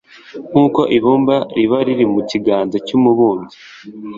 [0.49, 3.57] nk'uko ibumba riba riri mu kiganza cy'umubumbyi